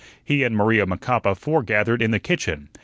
He 0.23 0.43
and 0.43 0.57
Maria 0.57 0.87
Macapa 0.87 1.35
foregathered 1.37 2.01
in 2.01 2.09
the 2.09 2.17
kitchen. 2.17 2.69